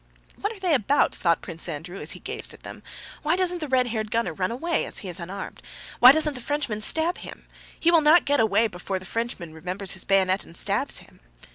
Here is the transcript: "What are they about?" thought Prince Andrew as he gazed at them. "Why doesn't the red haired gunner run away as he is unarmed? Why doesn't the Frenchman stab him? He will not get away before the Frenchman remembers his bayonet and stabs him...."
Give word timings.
"What 0.37 0.51
are 0.51 0.59
they 0.59 0.73
about?" 0.73 1.13
thought 1.13 1.43
Prince 1.43 1.69
Andrew 1.69 1.99
as 2.01 2.13
he 2.13 2.19
gazed 2.19 2.55
at 2.55 2.63
them. 2.63 2.81
"Why 3.21 3.35
doesn't 3.35 3.59
the 3.59 3.67
red 3.67 3.85
haired 3.85 4.09
gunner 4.09 4.33
run 4.33 4.49
away 4.49 4.83
as 4.85 4.97
he 5.05 5.09
is 5.09 5.19
unarmed? 5.19 5.61
Why 5.99 6.11
doesn't 6.11 6.33
the 6.33 6.41
Frenchman 6.41 6.81
stab 6.81 7.19
him? 7.19 7.45
He 7.79 7.91
will 7.91 8.01
not 8.01 8.25
get 8.25 8.39
away 8.39 8.65
before 8.67 8.97
the 8.97 9.05
Frenchman 9.05 9.53
remembers 9.53 9.91
his 9.91 10.03
bayonet 10.03 10.43
and 10.43 10.57
stabs 10.57 10.97
him...." 11.05 11.19